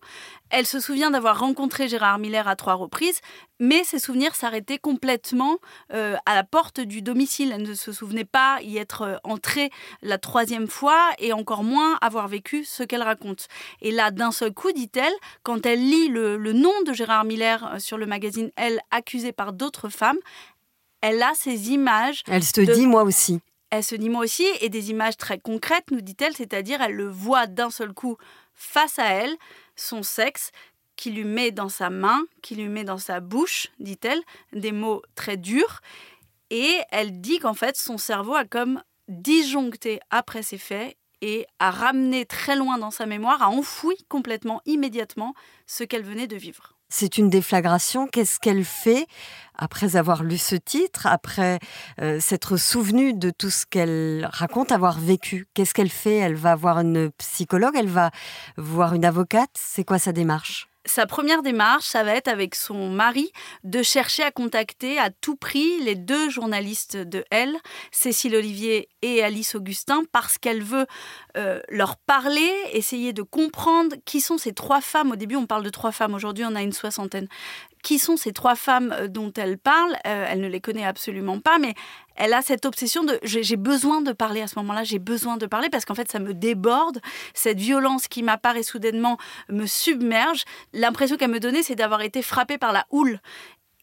Elle 0.49 0.65
se 0.65 0.81
souvient 0.81 1.11
d'avoir 1.11 1.39
rencontré 1.39 1.87
Gérard 1.87 2.19
Miller 2.19 2.45
à 2.45 2.57
trois 2.57 2.73
reprises, 2.73 3.21
mais 3.61 3.85
ses 3.85 3.99
souvenirs 3.99 4.35
s'arrêtaient 4.35 4.79
complètement 4.79 5.59
euh, 5.93 6.17
à 6.25 6.35
la 6.35 6.43
porte 6.43 6.81
du 6.81 7.01
domicile. 7.01 7.53
Elle 7.55 7.61
ne 7.61 7.73
se 7.73 7.93
souvenait 7.93 8.25
pas 8.25 8.59
y 8.61 8.77
être 8.79 9.03
euh, 9.03 9.15
entrée 9.23 9.69
la 10.01 10.17
troisième 10.17 10.67
fois 10.67 11.09
et 11.19 11.31
encore 11.31 11.63
moins 11.63 11.97
avoir 12.01 12.27
vécu 12.27 12.65
ce 12.65 12.83
qu'elle 12.83 13.03
raconte. 13.03 13.47
Et 13.81 13.91
là, 13.91 14.11
d'un 14.11 14.33
seul 14.33 14.53
coup, 14.53 14.73
dit-elle, 14.73 15.13
quand 15.43 15.65
elle 15.65 15.79
lit 15.79 16.09
le, 16.09 16.35
le 16.35 16.51
nom 16.51 16.73
de 16.85 16.91
Gérard 16.91 17.23
Miller 17.23 17.75
euh, 17.75 17.79
sur 17.79 17.97
le 17.97 18.05
magazine 18.05 18.51
Elle, 18.57 18.81
accusé 18.91 19.31
par 19.31 19.53
d'autres 19.53 19.87
femmes, 19.87 20.19
elle 20.99 21.23
a 21.23 21.31
ces 21.33 21.71
images. 21.71 22.23
Elle 22.27 22.43
se 22.43 22.59
dit 22.59 22.87
moi 22.87 23.03
aussi. 23.03 23.39
Elle 23.69 23.83
se 23.83 23.95
dit 23.95 24.09
moi 24.09 24.23
aussi, 24.23 24.47
et 24.61 24.69
des 24.69 24.89
images 24.89 25.17
très 25.17 25.39
concrètes, 25.39 25.91
nous 25.91 26.01
dit-elle, 26.01 26.35
c'est-à-dire 26.35 26.81
elle 26.81 26.95
le 26.95 27.07
voit 27.07 27.47
d'un 27.47 27.69
seul 27.69 27.93
coup 27.93 28.17
face 28.55 28.99
à 28.99 29.05
elle, 29.05 29.35
son 29.75 30.03
sexe, 30.03 30.51
qui 30.95 31.11
lui 31.11 31.23
met 31.23 31.51
dans 31.51 31.69
sa 31.69 31.89
main, 31.89 32.25
qui 32.41 32.55
lui 32.55 32.67
met 32.67 32.83
dans 32.83 32.97
sa 32.97 33.21
bouche, 33.21 33.67
dit-elle, 33.79 34.21
des 34.51 34.73
mots 34.73 35.01
très 35.15 35.37
durs. 35.37 35.81
Et 36.49 36.77
elle 36.91 37.21
dit 37.21 37.39
qu'en 37.39 37.53
fait, 37.53 37.77
son 37.77 37.97
cerveau 37.97 38.35
a 38.35 38.43
comme 38.43 38.83
disjoncté 39.07 39.99
après 40.09 40.43
ces 40.43 40.57
faits 40.57 40.97
et 41.21 41.45
a 41.59 41.71
ramené 41.71 42.25
très 42.25 42.55
loin 42.55 42.77
dans 42.77 42.91
sa 42.91 43.05
mémoire, 43.05 43.41
a 43.41 43.49
enfoui 43.49 43.95
complètement, 44.09 44.61
immédiatement, 44.65 45.35
ce 45.67 45.83
qu'elle 45.83 46.03
venait 46.03 46.27
de 46.27 46.35
vivre. 46.35 46.78
C'est 46.89 47.17
une 47.19 47.29
déflagration. 47.29 48.07
Qu'est-ce 48.07 48.39
qu'elle 48.39 48.65
fait 48.65 49.05
après 49.55 49.95
avoir 49.95 50.23
lu 50.23 50.37
ce 50.37 50.55
titre, 50.55 51.05
après 51.05 51.59
euh, 52.01 52.19
s'être 52.19 52.57
souvenue 52.57 53.13
de 53.13 53.29
tout 53.29 53.49
ce 53.51 53.65
qu'elle 53.65 54.27
raconte 54.31 54.71
avoir 54.71 54.99
vécu? 54.99 55.47
Qu'est-ce 55.53 55.73
qu'elle 55.73 55.89
fait? 55.91 56.17
Elle 56.17 56.35
va 56.35 56.55
voir 56.55 56.79
une 56.79 57.11
psychologue 57.11 57.75
Elle 57.77 57.89
va 57.89 58.09
voir 58.57 58.95
une 58.95 59.05
avocate? 59.05 59.51
C'est 59.53 59.83
quoi 59.83 59.99
sa 59.99 60.13
démarche? 60.13 60.67
Sa 60.89 61.05
première 61.05 61.43
démarche, 61.43 61.85
ça 61.85 62.03
va 62.03 62.15
être 62.15 62.27
avec 62.27 62.55
son 62.55 62.89
mari 62.89 63.31
de 63.63 63.83
chercher 63.83 64.23
à 64.23 64.31
contacter 64.31 64.97
à 64.97 65.11
tout 65.11 65.35
prix 65.35 65.79
les 65.81 65.95
deux 65.95 66.29
journalistes 66.29 66.97
de 66.97 67.23
Elle, 67.29 67.55
Cécile 67.91 68.35
Olivier 68.35 68.89
et 69.01 69.23
Alice 69.23 69.55
Augustin, 69.55 70.03
parce 70.11 70.37
qu'elle 70.37 70.63
veut 70.63 70.87
euh, 71.37 71.61
leur 71.69 71.97
parler, 71.97 72.51
essayer 72.73 73.13
de 73.13 73.21
comprendre 73.21 73.95
qui 74.05 74.19
sont 74.19 74.37
ces 74.37 74.53
trois 74.53 74.81
femmes. 74.81 75.11
Au 75.11 75.15
début, 75.15 75.35
on 75.35 75.45
parle 75.45 75.63
de 75.63 75.69
trois 75.69 75.91
femmes, 75.91 76.15
aujourd'hui, 76.15 76.43
on 76.45 76.55
a 76.55 76.61
une 76.61 76.73
soixantaine 76.73 77.27
qui 77.83 77.99
sont 77.99 78.17
ces 78.17 78.33
trois 78.33 78.55
femmes 78.55 78.93
euh, 78.97 79.07
dont 79.07 79.31
elle 79.35 79.57
parle. 79.57 79.93
Euh, 80.05 80.25
elle 80.27 80.41
ne 80.41 80.47
les 80.47 80.61
connaît 80.61 80.85
absolument 80.85 81.39
pas, 81.39 81.59
mais 81.59 81.73
elle 82.15 82.33
a 82.33 82.41
cette 82.41 82.65
obsession 82.65 83.03
de 83.03 83.19
j'ai 83.23 83.55
besoin 83.55 84.01
de 84.01 84.11
parler 84.11 84.41
à 84.41 84.47
ce 84.47 84.57
moment-là, 84.59 84.83
j'ai 84.83 84.99
besoin 84.99 85.37
de 85.37 85.45
parler 85.45 85.69
parce 85.69 85.85
qu'en 85.85 85.95
fait 85.95 86.11
ça 86.11 86.19
me 86.19 86.33
déborde, 86.33 86.99
cette 87.33 87.59
violence 87.59 88.07
qui 88.07 88.23
m'apparaît 88.23 88.63
soudainement 88.63 89.17
me 89.49 89.65
submerge. 89.65 90.43
L'impression 90.73 91.17
qu'elle 91.17 91.31
me 91.31 91.39
donnait, 91.39 91.63
c'est 91.63 91.75
d'avoir 91.75 92.01
été 92.01 92.21
frappée 92.21 92.57
par 92.57 92.73
la 92.73 92.85
houle. 92.91 93.19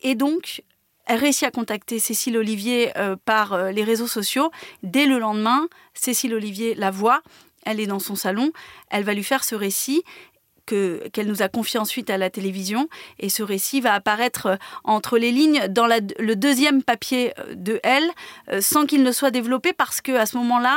Et 0.03 0.15
donc, 0.15 0.63
elle 1.07 1.19
réussit 1.19 1.45
à 1.45 1.51
contacter 1.51 1.99
Cécile 1.99 2.37
Olivier 2.37 2.97
euh, 2.99 3.17
par 3.25 3.71
les 3.73 3.85
réseaux 3.85 4.09
sociaux. 4.09 4.51
Dès 4.83 5.07
le 5.07 5.19
lendemain, 5.19 5.69
Cécile 5.95 6.35
Olivier 6.35 6.75
la 6.75 6.91
voit. 6.91 7.23
Elle 7.65 7.81
est 7.81 7.87
dans 7.87 7.99
son 7.99 8.15
salon. 8.15 8.53
Elle 8.91 9.05
va 9.05 9.15
lui 9.15 9.25
faire 9.25 9.43
ce 9.43 9.55
récit 9.55 10.05
qu'elle 10.67 11.27
nous 11.27 11.43
a 11.43 11.49
confié 11.49 11.79
ensuite 11.81 12.11
à 12.11 12.19
la 12.19 12.31
télévision. 12.31 12.89
Et 13.19 13.29
ce 13.29 13.43
récit 13.43 13.81
va 13.81 13.95
apparaître 13.95 14.47
euh, 14.47 14.57
entre 14.85 15.19
les 15.19 15.31
lignes 15.31 15.67
dans 15.69 15.87
le 15.87 16.37
deuxième 16.37 16.83
papier 16.83 17.33
euh, 17.39 17.55
de 17.55 17.81
Elle, 17.83 18.09
euh, 18.51 18.61
sans 18.61 18.87
qu'il 18.87 19.03
ne 19.03 19.13
soit 19.13 19.31
développé, 19.31 19.73
parce 19.73 20.01
que 20.01 20.13
à 20.13 20.27
ce 20.27 20.37
moment-là, 20.39 20.77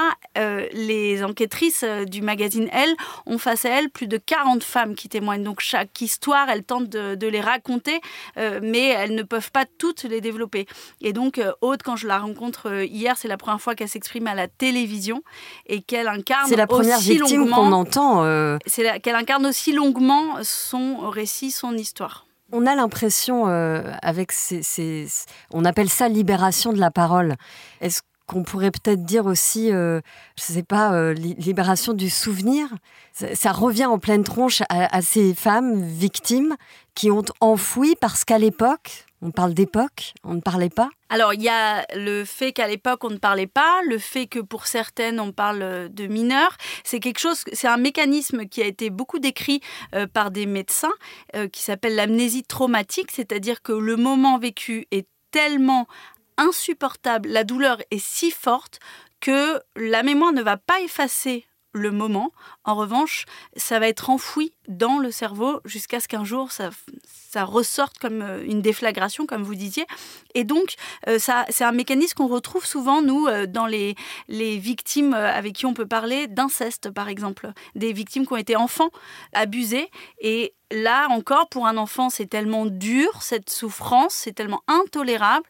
les 0.74 1.24
enquêtrices 1.24 1.84
du 2.08 2.22
magazine 2.22 2.70
Elle 2.72 2.96
ont 3.26 3.38
face 3.38 3.66
à 3.66 3.70
elles 3.70 3.90
plus 3.90 4.08
de 4.08 4.18
40 4.18 4.64
femmes 4.64 4.96
qui 4.96 5.10
témoignent. 5.10 5.44
Donc 5.44 5.60
chaque 5.60 6.00
histoire, 6.02 6.50
elles 6.50 6.64
tentent 6.64 6.90
de, 6.90 7.28
les 7.28 7.42
raconter, 7.42 8.00
mais 8.38 8.88
elles 8.88 9.16
ne 9.16 9.24
peuvent 9.24 9.52
pas 9.52 9.66
toutes 9.78 10.04
les 10.04 10.22
développer. 10.22 10.66
Et 11.02 11.14
donc 11.14 11.42
Aude, 11.62 11.84
quand 11.84 11.96
je 11.96 12.08
la 12.08 12.20
rencontre 12.20 12.84
hier, 12.84 13.18
c'est 13.18 13.28
la 13.28 13.38
première 13.38 13.60
fois 13.60 13.76
qu'elle 13.76 13.90
s'exprime 13.90 14.28
à 14.28 14.36
la 14.36 14.48
télévision 14.48 15.24
et 15.66 15.82
qu'elle 15.82 16.08
incarne. 16.08 16.48
C'est 16.48 16.56
la 16.56 16.68
première 16.68 17.00
victime 17.00 17.50
qu'on 17.50 17.72
entend. 17.72 18.24
C'est 18.66 19.00
qu'elle 19.02 19.16
incarne 19.16 19.46
aussi 19.46 19.74
longuement 19.80 20.38
son 20.44 21.10
récit, 21.10 21.52
son 21.52 21.74
histoire. 21.74 22.26
On 22.52 22.66
a 22.66 22.76
l'impression, 22.76 23.48
euh, 23.48 23.84
avec 24.02 24.32
ces, 24.32 25.08
on 25.52 25.64
appelle 25.66 25.90
ça 25.90 26.10
libération 26.10 26.74
de 26.74 26.80
la 26.80 26.92
parole. 26.92 27.36
Est-ce 27.80 28.02
qu'on 28.28 28.44
pourrait 28.44 28.72
peut-être 28.72 29.06
dire 29.06 29.26
aussi, 29.26 29.72
euh, 29.72 30.02
je 30.38 30.52
ne 30.52 30.56
sais 30.58 30.64
pas, 30.64 30.94
euh, 30.94 31.14
libération 31.14 31.94
du 31.94 32.10
souvenir? 32.10 32.68
Ça, 33.14 33.52
revient 33.52 33.86
en 33.86 34.00
pleine 34.00 34.24
tronche 34.24 34.64
à 34.70 35.02
ces 35.02 35.34
femmes 35.34 35.82
victimes 35.82 36.56
qui 36.96 37.12
ont 37.12 37.26
enfoui 37.40 37.96
parce 38.00 38.26
qu'à 38.26 38.38
l'époque, 38.38 39.06
on 39.22 39.32
parle 39.32 39.54
d'époque, 39.54 40.14
on 40.24 40.36
ne 40.36 40.42
parlait 40.42 40.70
pas 40.70 40.90
Alors, 41.10 41.34
il 41.34 41.42
y 41.42 41.50
a 41.50 41.86
le 41.96 42.24
fait 42.26 42.54
qu'à 42.54 42.68
l'époque, 42.68 43.04
on 43.04 43.10
ne 43.10 43.18
parlait 43.18 43.48
pas, 43.48 43.82
le 43.88 43.98
fait 43.98 44.28
que 44.28 44.40
pour 44.40 44.68
certaines, 44.68 45.20
on 45.20 45.32
parle 45.32 45.90
de 45.92 46.08
mineurs. 46.08 46.56
C'est 46.84 47.00
quelque 47.00 47.20
chose, 47.20 47.44
c'est 47.52 47.68
un 47.68 47.78
mécanisme 47.78 48.46
qui 48.46 48.62
a 48.62 48.66
été 48.66 48.90
beaucoup 48.90 49.20
décrit 49.20 49.62
euh, 49.94 50.08
par 50.08 50.32
des 50.32 50.46
médecins 50.46 50.94
euh, 51.36 51.48
qui 51.48 51.62
s'appelle 51.62 51.96
l'amnésie 51.96 52.44
traumatique, 52.44 53.12
c'est-à-dire 53.12 53.62
que 53.62 53.74
le 53.74 53.96
moment 53.96 54.38
vécu 54.38 54.88
est 54.92 55.08
tellement 55.32 55.88
insupportable, 56.38 57.30
la 57.30 57.44
douleur 57.44 57.80
est 57.92 58.04
si 58.04 58.32
forte 58.32 58.80
que 59.20 59.62
la 59.76 60.04
mémoire 60.04 60.32
ne 60.32 60.42
va 60.42 60.56
pas 60.56 60.80
effacer 60.80 61.46
le 61.74 61.92
moment. 61.92 62.32
En 62.64 62.76
revanche, 62.76 63.26
ça 63.56 63.80
va 63.80 63.88
être 63.88 64.10
enfoui 64.10 64.54
dans 64.68 64.98
le 65.00 65.12
cerveau 65.12 65.62
jusqu'à 65.66 66.00
ce 66.00 66.08
qu'un 66.08 66.24
jour 66.24 66.52
ça, 66.52 67.44
ressorte 67.44 68.00
comme 68.00 68.22
euh, 68.22 68.44
une 68.44 68.62
déflagration, 68.62 69.26
comme 69.26 69.44
vous 69.44 69.56
disiez. 69.56 69.86
Et 70.34 70.44
donc, 70.44 70.76
euh, 71.08 71.20
ça, 71.20 71.46
c'est 71.50 71.64
un 71.64 71.72
mécanisme 71.72 72.16
qu'on 72.16 72.28
retrouve 72.28 72.66
souvent, 72.66 73.02
nous, 73.02 73.28
euh, 73.28 73.46
dans 73.46 73.68
les, 73.68 73.96
les 74.28 74.58
victimes 74.58 75.14
avec 75.14 75.54
qui 75.54 75.66
on 75.66 75.74
peut 75.74 75.86
parler 75.86 76.28
d'inceste, 76.28 76.90
par 76.90 77.08
exemple. 77.08 77.52
Des 77.76 77.94
victimes 77.94 78.26
qui 78.26 78.34
ont 78.34 78.38
été 78.38 78.56
enfants 78.56 78.90
abusés. 79.34 79.90
Et 80.20 80.56
là 80.72 81.08
encore, 81.10 81.50
pour 81.50 81.68
un 81.68 81.78
enfant, 81.78 82.10
c'est 82.10 82.28
tellement 82.28 82.66
dur, 82.66 83.22
cette 83.22 83.50
souffrance, 83.50 84.14
c'est 84.14 84.34
tellement 84.34 84.62
intolérable 84.68 85.46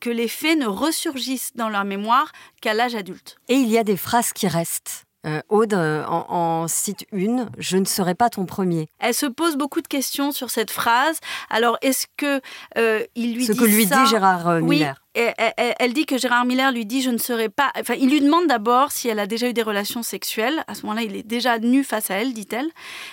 que 0.00 0.10
les 0.10 0.28
faits 0.28 0.58
ne 0.58 0.66
ressurgissent 0.66 1.52
dans 1.54 1.68
leur 1.68 1.84
mémoire 1.84 2.32
qu'à 2.60 2.74
l'âge 2.74 2.94
adulte. 2.94 3.36
Et 3.48 3.54
il 3.54 3.68
y 3.68 3.78
a 3.78 3.84
des 3.84 3.96
phrases 3.96 4.32
qui 4.32 4.46
restent. 4.46 5.06
Euh, 5.24 5.40
Aude 5.48 5.74
euh, 5.74 6.04
en, 6.04 6.66
cite 6.66 7.06
une, 7.12 7.48
je 7.56 7.76
ne 7.76 7.84
serai 7.84 8.16
pas 8.16 8.28
ton 8.28 8.44
premier. 8.44 8.88
Elle 8.98 9.14
se 9.14 9.26
pose 9.26 9.56
beaucoup 9.56 9.80
de 9.80 9.86
questions 9.86 10.32
sur 10.32 10.50
cette 10.50 10.72
phrase. 10.72 11.18
Alors, 11.48 11.78
est-ce 11.80 12.06
que 12.16 12.40
euh, 12.76 13.04
il 13.14 13.34
lui 13.34 13.44
Ce 13.44 13.52
dit 13.52 13.58
que 13.58 13.64
lui 13.64 13.86
dit 13.86 14.06
Gérard 14.10 14.60
Miller. 14.60 14.96
Oui, 15.14 15.22
elle, 15.38 15.92
dit 15.92 16.06
que 16.06 16.18
Gérard 16.18 16.44
Miller 16.44 16.72
lui 16.72 16.86
dit 16.86 17.02
je 17.02 17.10
ne 17.10 17.18
serai 17.18 17.48
pas. 17.48 17.70
Enfin, 17.78 17.94
il 17.94 18.10
lui 18.10 18.20
demande 18.20 18.48
d'abord 18.48 18.90
si 18.90 19.08
elle 19.08 19.20
a 19.20 19.28
déjà 19.28 19.48
eu 19.48 19.52
des 19.52 19.62
relations 19.62 20.02
sexuelles. 20.02 20.64
À 20.66 20.74
ce 20.74 20.82
moment-là, 20.82 21.02
il 21.02 21.14
est 21.14 21.22
déjà 21.22 21.60
nu 21.60 21.84
face 21.84 22.10
à 22.10 22.14
elle, 22.14 22.32
dit-elle. 22.32 22.70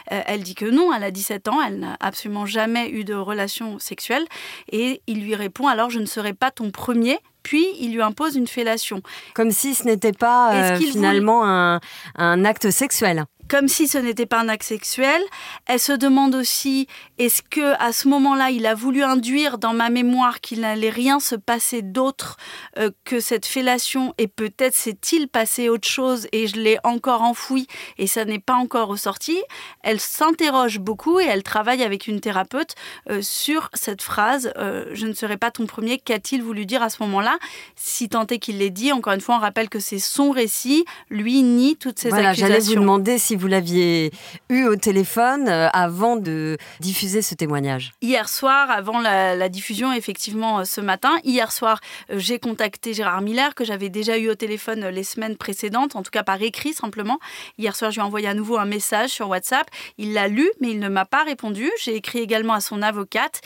elle 0.07 0.41
dit 0.41 0.55
que 0.55 0.65
non, 0.65 0.91
elle 0.91 1.03
a 1.03 1.11
17 1.11 1.47
ans, 1.49 1.61
elle 1.61 1.77
n'a 1.77 1.95
absolument 1.99 2.47
jamais 2.47 2.89
eu 2.89 3.03
de 3.03 3.13
relations 3.13 3.77
sexuelles. 3.77 4.25
Et 4.71 5.01
il 5.05 5.21
lui 5.21 5.35
répond 5.35 5.67
alors 5.67 5.91
je 5.91 5.99
ne 5.99 6.05
serai 6.05 6.33
pas 6.33 6.49
ton 6.49 6.71
premier 6.71 7.19
puis 7.49 7.65
il 7.79 7.95
lui 7.95 8.01
impose 8.03 8.35
une 8.35 8.45
fellation. 8.45 9.01
Comme 9.33 9.49
si 9.49 9.73
ce 9.73 9.83
n'était 9.83 10.11
pas 10.13 10.53
euh, 10.53 10.75
finalement 10.77 11.43
un, 11.47 11.79
un 12.13 12.45
acte 12.45 12.69
sexuel 12.69 13.25
comme 13.49 13.67
si 13.67 13.87
ce 13.87 13.97
n'était 13.97 14.25
pas 14.25 14.39
un 14.39 14.49
acte 14.49 14.63
sexuel. 14.63 15.21
Elle 15.65 15.79
se 15.79 15.93
demande 15.93 16.35
aussi 16.35 16.87
est-ce 17.17 17.41
que 17.41 17.73
à 17.81 17.91
ce 17.91 18.07
moment-là, 18.07 18.51
il 18.51 18.65
a 18.65 18.75
voulu 18.75 19.03
induire 19.03 19.57
dans 19.57 19.73
ma 19.73 19.89
mémoire 19.89 20.39
qu'il 20.39 20.61
n'allait 20.61 20.89
rien 20.89 21.19
se 21.19 21.35
passer 21.35 21.81
d'autre 21.81 22.37
euh, 22.77 22.91
que 23.03 23.19
cette 23.19 23.45
fellation 23.45 24.13
et 24.17 24.27
peut-être 24.27 24.75
s'est-il 24.75 25.27
passé 25.27 25.69
autre 25.69 25.87
chose 25.87 26.27
et 26.31 26.47
je 26.47 26.55
l'ai 26.55 26.77
encore 26.83 27.23
enfoui 27.23 27.67
et 27.97 28.07
ça 28.07 28.25
n'est 28.25 28.39
pas 28.39 28.55
encore 28.55 28.87
ressorti? 28.87 29.37
Elle 29.83 29.99
s'interroge 29.99 30.79
beaucoup 30.79 31.19
et 31.19 31.25
elle 31.25 31.43
travaille 31.43 31.83
avec 31.83 32.07
une 32.07 32.21
thérapeute 32.21 32.75
euh, 33.09 33.21
sur 33.21 33.69
cette 33.73 34.01
phrase 34.01 34.53
euh, 34.57 34.85
je 34.93 35.07
ne 35.07 35.13
serai 35.13 35.37
pas 35.37 35.51
ton 35.51 35.65
premier. 35.65 35.97
Qu'a-t-il 35.97 36.43
voulu 36.43 36.65
dire 36.65 36.83
à 36.83 36.89
ce 36.89 37.01
moment-là? 37.03 37.37
Si 37.75 38.09
tant 38.09 38.27
est 38.27 38.39
qu'il 38.39 38.59
l'ait 38.59 38.69
dit, 38.69 38.91
encore 38.91 39.13
une 39.13 39.21
fois, 39.21 39.35
on 39.35 39.39
rappelle 39.39 39.69
que 39.69 39.79
c'est 39.79 39.99
son 39.99 40.31
récit. 40.31 40.85
Lui 41.09 41.41
nie 41.41 41.75
toutes 41.75 41.99
ces 41.99 42.09
voilà, 42.09 42.29
accusations. 42.29 42.53
J'allais 42.53 42.65
vous 42.65 42.75
demander 42.75 43.17
si 43.17 43.35
vous 43.39 43.47
l'aviez 43.47 44.11
eu 44.49 44.65
au 44.65 44.75
téléphone 44.75 45.47
euh, 45.47 45.69
avant 45.73 46.17
de 46.17 46.57
diffuser 46.79 47.21
ce 47.21 47.35
témoignage 47.35 47.91
Hier 48.01 48.27
soir, 48.27 48.69
avant 48.69 48.99
la, 48.99 49.49
diffusion, 49.49 49.93
effectivement, 49.93 50.59
euh, 50.59 50.63
ce 50.65 50.81
matin, 50.81 51.17
hier 51.23 51.51
soir, 51.51 51.79
euh, 52.11 52.19
j'ai 52.19 52.37
contacté 52.37 52.93
Gérard 52.93 53.21
Miller, 53.21 53.55
que 53.55 53.63
j'avais 53.63 53.89
déjà 53.89 54.17
eu 54.17 54.29
au 54.29 54.35
téléphone 54.35 54.87
les 54.89 55.03
semaines 55.03 55.37
précédentes, 55.37 55.95
en 55.95 56.03
tout 56.03 56.11
cas 56.11 56.23
par 56.23 56.41
écrit 56.41 56.73
simplement. 56.73 57.19
Hier 57.57 57.75
soir, 57.75 57.91
je 57.91 57.95
lui 57.95 58.01
ai 58.01 58.05
envoyé 58.05 58.27
à 58.27 58.33
nouveau 58.33 58.57
un 58.57 58.65
message 58.65 59.09
sur 59.09 59.29
WhatsApp. 59.29 59.67
Il 59.97 60.13
l'a 60.13 60.27
lu, 60.27 60.49
mais 60.59 60.71
il 60.71 60.79
ne 60.79 60.89
m'a 60.89 61.05
pas 61.05 61.23
répondu. 61.23 61.71
J'ai 61.81 61.95
écrit 61.95 62.19
également 62.19 62.53
à 62.53 62.59
son 62.59 62.81
avocate, 62.81 63.41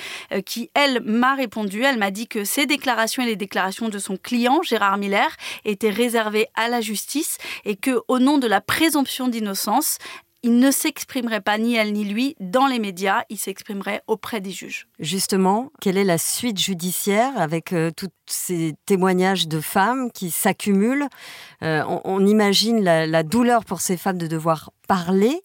qui, 0.45 0.71
elle, 0.73 1.01
m'a 1.03 1.35
répondu. 1.35 1.83
Elle 1.83 1.97
m'a 1.97 2.11
dit 2.11 2.27
que 2.27 2.43
ses 2.43 2.65
déclarations 2.65 3.21
et 3.23 3.27
les 3.27 3.35
déclarations 3.35 3.89
de 3.89 3.99
son 3.99 4.17
client, 4.17 4.61
Gérard 4.63 4.97
Miller, 4.97 5.29
étaient 5.65 5.89
réservées 5.89 6.47
à 6.55 6.67
la 6.67 6.81
justice 6.81 7.37
et 7.65 7.75
que, 7.75 8.01
au 8.07 8.19
nom 8.19 8.37
de 8.37 8.47
la 8.47 8.61
présomption 8.61 9.27
d'innocence, 9.27 9.82
il 10.43 10.59
ne 10.59 10.71
s'exprimerait 10.71 11.41
pas 11.41 11.57
ni 11.57 11.75
elle 11.75 11.93
ni 11.93 12.03
lui 12.03 12.35
dans 12.41 12.67
les 12.67 12.77
médias, 12.77 13.23
il 13.29 13.37
s'exprimerait 13.37 14.03
auprès 14.07 14.41
des 14.41 14.51
juges. 14.51 14.87
Justement, 14.99 15.71
quelle 15.79 15.97
est 15.97 16.03
la 16.03 16.17
suite 16.17 16.59
judiciaire 16.59 17.31
avec 17.39 17.71
euh, 17.71 17.91
tous 17.95 18.09
ces 18.25 18.75
témoignages 18.85 19.47
de 19.47 19.61
femmes 19.61 20.11
qui 20.11 20.31
s'accumulent 20.31 21.07
euh, 21.63 21.83
on, 22.03 22.25
imagine 22.25 22.83
la, 22.83 23.23
douleur 23.23 23.63
pour 23.63 23.79
ces 23.79 23.95
femmes 23.95 24.17
de 24.17 24.27
devoir 24.27 24.71
parler. 24.87 25.41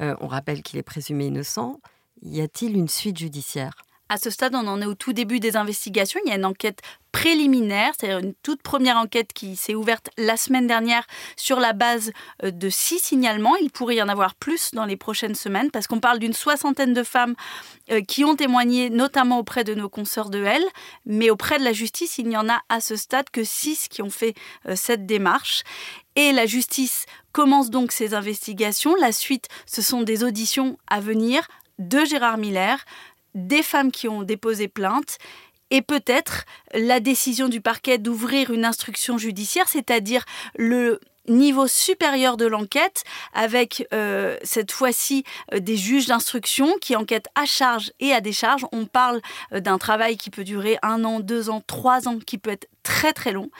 Euh, 0.00 0.16
on 0.20 0.26
rappelle 0.26 0.62
qu'il 0.62 0.78
est 0.78 0.82
présumé 0.82 1.26
innocent. 1.26 1.78
Y 2.22 2.40
a-t-il 2.40 2.74
une 2.74 2.88
suite 2.88 3.18
judiciaire? 3.18 3.72
À 4.08 4.16
ce 4.16 4.30
stade, 4.30 4.54
on 4.54 4.66
en 4.66 4.80
est 4.80 4.86
au 4.86 4.94
tout 4.94 5.12
début 5.12 5.38
des 5.38 5.56
investigations. 5.56 6.18
Il 6.24 6.30
y 6.30 6.32
a 6.32 6.36
une 6.36 6.46
enquête 6.46 6.80
préliminaire, 7.12 7.92
c'est-à-dire 7.98 8.18
une 8.18 8.34
toute 8.42 8.62
première 8.62 8.96
enquête 8.96 9.32
qui 9.34 9.56
s'est 9.56 9.74
ouverte 9.74 10.08
la 10.16 10.36
semaine 10.36 10.66
dernière 10.66 11.06
sur 11.36 11.60
la 11.60 11.72
base 11.72 12.12
euh, 12.42 12.50
de 12.50 12.70
six 12.70 13.00
signalements. 13.00 13.56
Il 13.56 13.70
pourrait 13.70 13.96
y 13.96 14.02
en 14.02 14.08
avoir 14.08 14.34
plus 14.34 14.72
dans 14.72 14.84
les 14.84 14.96
prochaines 14.96 15.34
semaines 15.34 15.70
parce 15.70 15.86
qu'on 15.86 16.00
parle 16.00 16.18
d'une 16.18 16.32
soixantaine 16.32 16.94
de 16.94 17.02
femmes 17.02 17.34
euh, 17.90 18.00
qui 18.00 18.24
ont 18.24 18.36
témoigné, 18.36 18.88
notamment 18.88 19.38
auprès 19.38 19.64
de 19.64 19.74
nos 19.74 19.88
consoeurs 19.88 20.30
de 20.30 20.42
L, 20.42 20.62
mais 21.06 21.28
auprès 21.28 21.58
de 21.58 21.64
la 21.64 21.72
justice, 21.72 22.18
il 22.18 22.28
n'y 22.28 22.36
en 22.36 22.48
a 22.48 22.60
à 22.68 22.80
ce 22.80 22.96
stade 22.96 23.28
que 23.30 23.44
six 23.44 23.88
qui 23.88 24.00
ont 24.00 24.10
fait 24.10 24.34
euh, 24.66 24.74
cette 24.76 25.04
démarche. 25.04 25.64
Et 26.16 26.32
la 26.32 26.46
justice 26.46 27.06
commence 27.32 27.70
donc 27.70 27.92
ses 27.92 28.14
investigations. 28.14 28.94
La 28.96 29.12
suite, 29.12 29.48
ce 29.66 29.82
sont 29.82 30.02
des 30.02 30.24
auditions 30.24 30.78
à 30.86 31.00
venir 31.00 31.46
de 31.78 32.04
Gérard 32.04 32.38
Miller, 32.38 32.84
des 33.34 33.62
femmes 33.62 33.92
qui 33.92 34.08
ont 34.08 34.22
déposé 34.22 34.68
plainte 34.68 35.18
et 35.70 35.82
peut-être 35.82 36.44
la 36.72 37.00
décision 37.00 37.48
du 37.48 37.60
parquet 37.60 37.98
d'ouvrir 37.98 38.50
une 38.50 38.64
instruction 38.64 39.18
judiciaire, 39.18 39.68
c'est-à-dire 39.68 40.24
le 40.56 41.00
niveau 41.28 41.66
supérieur 41.66 42.36
de 42.36 42.46
l'enquête, 42.46 43.04
avec 43.34 43.86
euh, 43.92 44.36
cette 44.42 44.72
fois-ci 44.72 45.24
euh, 45.52 45.60
des 45.60 45.76
juges 45.76 46.06
d'instruction 46.06 46.74
qui 46.80 46.96
enquêtent 46.96 47.28
à 47.34 47.44
charge 47.44 47.92
et 48.00 48.12
à 48.12 48.20
décharge. 48.20 48.64
On 48.72 48.86
parle 48.86 49.20
euh, 49.52 49.60
d'un 49.60 49.78
travail 49.78 50.16
qui 50.16 50.30
peut 50.30 50.44
durer 50.44 50.78
un 50.82 51.04
an, 51.04 51.20
deux 51.20 51.50
ans, 51.50 51.62
trois 51.66 52.08
ans, 52.08 52.18
qui 52.18 52.38
peut 52.38 52.50
être 52.50 52.68
très 52.82 53.12
très 53.12 53.32
long. 53.32 53.50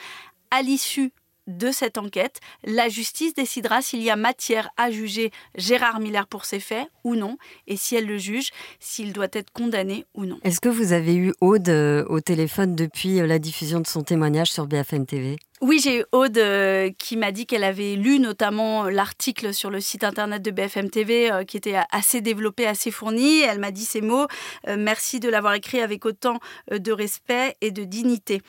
À 0.51 0.63
l'issue 0.63 1.11
de 1.57 1.71
cette 1.71 1.97
enquête, 1.97 2.39
la 2.63 2.89
justice 2.89 3.33
décidera 3.33 3.81
s'il 3.81 4.01
y 4.01 4.09
a 4.09 4.15
matière 4.15 4.69
à 4.77 4.91
juger 4.91 5.31
Gérard 5.55 5.99
Miller 5.99 6.27
pour 6.27 6.45
ses 6.45 6.59
faits 6.59 6.87
ou 7.03 7.15
non, 7.15 7.37
et 7.67 7.77
si 7.77 7.95
elle 7.95 8.05
le 8.05 8.17
juge, 8.17 8.51
s'il 8.79 9.13
doit 9.13 9.27
être 9.33 9.51
condamné 9.51 10.05
ou 10.13 10.25
non. 10.25 10.39
Est-ce 10.43 10.61
que 10.61 10.69
vous 10.69 10.93
avez 10.93 11.15
eu 11.15 11.33
Aude 11.41 11.69
euh, 11.69 12.05
au 12.07 12.21
téléphone 12.21 12.75
depuis 12.75 13.19
euh, 13.19 13.27
la 13.27 13.39
diffusion 13.39 13.79
de 13.79 13.87
son 13.87 14.03
témoignage 14.03 14.51
sur 14.51 14.67
BFM 14.67 15.05
TV 15.05 15.37
oui, 15.61 15.79
j'ai 15.83 16.03
Aude 16.11 16.37
euh, 16.37 16.89
qui 16.97 17.17
m'a 17.17 17.31
dit 17.31 17.45
qu'elle 17.45 17.63
avait 17.63 17.95
lu 17.95 18.19
notamment 18.19 18.85
l'article 18.85 19.53
sur 19.53 19.69
le 19.69 19.79
site 19.79 20.03
internet 20.03 20.41
de 20.41 20.51
BFM 20.51 20.89
TV 20.89 21.31
qui 21.47 21.57
était 21.57 21.77
assez 21.91 22.21
développé, 22.21 22.65
assez 22.65 22.91
fourni. 22.91 23.41
Elle 23.41 23.59
m'a 23.59 23.71
dit 23.71 23.85
ces 23.85 24.01
mots 24.01 24.27
Merci 24.67 25.19
de 25.19 25.29
l'avoir 25.29 25.53
écrit 25.53 25.81
avec 25.81 26.05
autant 26.05 26.39
de 26.71 26.91
respect 26.91 27.55
et 27.61 27.71
de 27.71 27.83
dignité. 27.83 28.41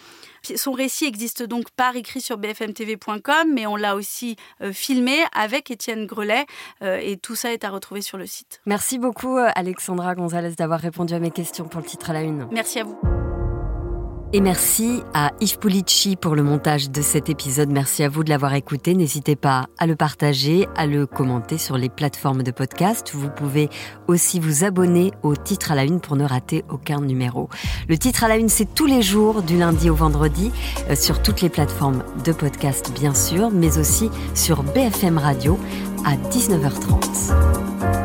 Son 0.57 0.73
récit 0.73 1.05
existe 1.05 1.43
donc 1.43 1.71
par 1.71 1.97
écrit 1.97 2.21
sur 2.21 2.38
bfmtv.com, 2.38 3.52
mais 3.52 3.67
on 3.67 3.76
l'a 3.76 3.95
aussi 3.95 4.37
euh, 4.62 4.73
filmé 4.73 5.19
avec 5.35 5.71
Étienne 5.71 6.07
Grelet 6.07 6.47
euh, 6.83 6.99
et 7.00 7.17
tout 7.17 7.35
ça 7.35 7.52
est 7.52 7.64
à 7.64 7.71
retrouver 7.71 8.00
sur 8.00 8.19
le 8.19 8.26
site. 8.26 8.61
Merci 8.67 8.99
beaucoup 8.99 9.37
euh, 9.37 9.50
Alexandra 9.55 10.14
Gonzalez 10.14 10.55
d'avoir 10.57 10.81
répondu 10.81 11.14
à 11.14 11.21
mes 11.21 11.31
questions 11.31 11.69
pour 11.69 11.81
le 11.81 11.87
titre 11.87 12.11
à 12.11 12.12
la 12.14 12.23
une. 12.23 12.49
Merci 12.50 12.81
à 12.81 12.85
vous. 12.85 12.99
Et 14.32 14.40
merci 14.40 15.02
à 15.12 15.32
Yves 15.40 15.58
Pulici 15.58 16.14
pour 16.14 16.37
le 16.37 16.44
montage 16.44 16.90
de 16.90 17.02
cet 17.02 17.28
épisode. 17.28 17.68
Merci 17.68 18.04
à 18.04 18.08
vous 18.08 18.22
de 18.22 18.30
l'avoir 18.30 18.54
écouté. 18.54 18.94
N'hésitez 18.94 19.34
pas 19.34 19.66
à 19.76 19.88
le 19.88 19.96
partager, 19.96 20.68
à 20.76 20.87
le 20.87 21.04
commenter 21.04 21.58
sur 21.58 21.76
les 21.76 21.88
plateformes 21.88 22.44
de 22.44 22.52
podcast. 22.52 23.10
Vous 23.12 23.28
pouvez 23.28 23.68
aussi 24.06 24.38
vous 24.38 24.62
abonner 24.62 25.10
au 25.25 25.34
titre 25.34 25.72
à 25.72 25.75
la 25.75 25.82
une 25.82 26.00
pour 26.00 26.14
ne 26.14 26.25
rater 26.25 26.64
aucun 26.70 27.00
numéro. 27.00 27.49
Le 27.88 27.99
titre 27.99 28.22
à 28.22 28.28
la 28.28 28.37
une, 28.37 28.49
c'est 28.49 28.72
tous 28.72 28.87
les 28.87 29.02
jours 29.02 29.42
du 29.42 29.58
lundi 29.58 29.90
au 29.90 29.96
vendredi 29.96 30.52
euh, 30.90 30.94
sur 30.94 31.22
toutes 31.22 31.42
les 31.42 31.49
plateformes 31.49 32.04
de 32.25 32.30
podcast, 32.30 32.92
bien 32.94 33.14
sûr, 33.14 33.50
mais 33.50 33.78
aussi 33.78 34.10
sur 34.34 34.62
BFM 34.62 35.18
Radio 35.18 35.58
à 36.04 36.14
19h30. 36.14 38.00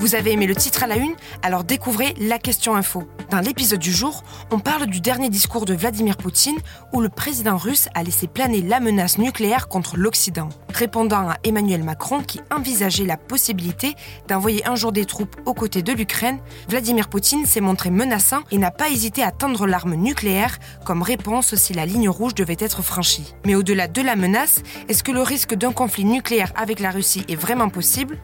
Vous 0.00 0.14
avez 0.14 0.32
aimé 0.32 0.46
le 0.46 0.54
titre 0.54 0.82
à 0.82 0.86
la 0.86 0.96
une? 0.96 1.14
Alors 1.42 1.62
découvrez 1.62 2.14
la 2.18 2.38
question 2.38 2.74
info. 2.74 3.06
Dans 3.30 3.40
l'épisode 3.40 3.80
du 3.80 3.92
jour, 3.92 4.24
on 4.50 4.58
parle 4.58 4.86
du 4.86 5.02
dernier 5.02 5.28
discours 5.28 5.66
de 5.66 5.74
Vladimir 5.74 6.16
Poutine 6.16 6.56
où 6.94 7.02
le 7.02 7.10
président 7.10 7.58
russe 7.58 7.90
a 7.94 8.02
laissé 8.02 8.26
planer 8.26 8.62
la 8.62 8.80
menace 8.80 9.18
nucléaire 9.18 9.68
contre 9.68 9.98
l'Occident. 9.98 10.48
Répondant 10.72 11.28
à 11.28 11.36
Emmanuel 11.44 11.84
Macron 11.84 12.22
qui 12.22 12.40
envisageait 12.50 13.04
la 13.04 13.18
possibilité 13.18 13.94
d'envoyer 14.26 14.66
un 14.66 14.74
jour 14.74 14.90
des 14.90 15.04
troupes 15.04 15.36
aux 15.44 15.52
côtés 15.52 15.82
de 15.82 15.92
l'Ukraine, 15.92 16.38
Vladimir 16.70 17.10
Poutine 17.10 17.44
s'est 17.44 17.60
montré 17.60 17.90
menaçant 17.90 18.40
et 18.50 18.56
n'a 18.56 18.70
pas 18.70 18.88
hésité 18.88 19.22
à 19.22 19.32
tendre 19.32 19.66
l'arme 19.66 19.96
nucléaire 19.96 20.58
comme 20.86 21.02
réponse 21.02 21.56
si 21.56 21.74
la 21.74 21.84
ligne 21.84 22.08
rouge 22.08 22.34
devait 22.34 22.56
être 22.58 22.80
franchie. 22.80 23.34
Mais 23.44 23.54
au-delà 23.54 23.86
de 23.86 24.00
la 24.00 24.16
menace, 24.16 24.62
est-ce 24.88 25.02
que 25.02 25.12
le 25.12 25.20
risque 25.20 25.54
d'un 25.54 25.72
conflit 25.72 26.06
nucléaire 26.06 26.54
avec 26.56 26.80
la 26.80 26.90
Russie 26.90 27.26
est 27.28 27.36
vraiment 27.36 27.68
possible? 27.68 28.16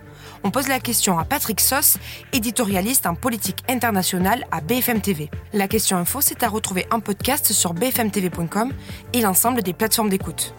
On 0.47 0.51
pose 0.53 0.69
la 0.69 0.79
question 0.79 1.19
à 1.19 1.25
Patrick 1.25 1.61
Soss, 1.61 1.99
éditorialiste 2.33 3.07
en 3.07 3.17
politique 3.17 3.65
internationale 3.69 4.47
à 4.53 4.61
BFM 4.61 5.01
TV. 5.01 5.29
La 5.53 5.67
question 5.67 5.97
info, 5.97 6.21
c'est 6.21 6.45
à 6.45 6.49
retrouver 6.49 6.87
en 6.93 7.01
podcast 7.01 7.53
sur 7.53 7.75
bfmtv.com 7.75 8.73
et 9.13 9.23
l'ensemble 9.23 9.63
des 9.63 9.73
plateformes 9.73 10.09
d'écoute. 10.09 10.55